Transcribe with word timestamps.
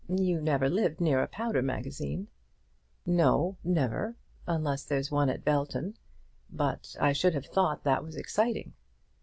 You 0.09 0.41
never 0.41 0.67
lived 0.67 0.99
near 0.99 1.21
a 1.21 1.27
powder 1.27 1.61
magazine." 1.61 2.27
"No, 3.05 3.57
never; 3.63 4.15
unless 4.47 4.83
there's 4.83 5.11
one 5.11 5.29
at 5.29 5.45
Belton. 5.45 5.95
But 6.49 6.95
I 6.99 7.13
should 7.13 7.35
have 7.35 7.45
thought 7.45 7.83
that 7.83 8.03
was 8.03 8.15
exciting." 8.15 8.73